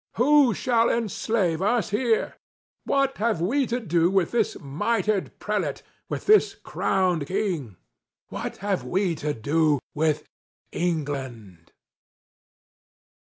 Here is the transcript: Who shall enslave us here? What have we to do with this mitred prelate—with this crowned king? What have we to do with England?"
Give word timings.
Who 0.15 0.55
shall 0.55 0.89
enslave 0.89 1.61
us 1.61 1.91
here? 1.91 2.33
What 2.85 3.19
have 3.19 3.39
we 3.39 3.67
to 3.67 3.79
do 3.79 4.09
with 4.09 4.31
this 4.31 4.59
mitred 4.59 5.37
prelate—with 5.37 6.25
this 6.25 6.55
crowned 6.55 7.27
king? 7.27 7.77
What 8.29 8.57
have 8.65 8.83
we 8.83 9.13
to 9.17 9.35
do 9.35 9.77
with 9.93 10.27
England?" 10.71 11.71